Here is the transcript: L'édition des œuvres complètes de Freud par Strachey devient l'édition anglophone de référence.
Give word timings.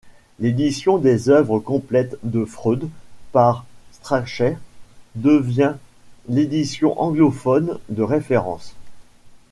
L'édition 0.39 0.97
des 0.97 1.29
œuvres 1.29 1.59
complètes 1.59 2.17
de 2.23 2.43
Freud 2.43 2.89
par 3.31 3.67
Strachey 3.91 4.57
devient 5.13 5.75
l'édition 6.27 6.99
anglophone 6.99 7.77
de 7.89 8.01
référence. 8.01 8.73